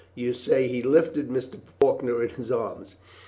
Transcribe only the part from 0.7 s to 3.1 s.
lifted Mr. Faulkner in his arms.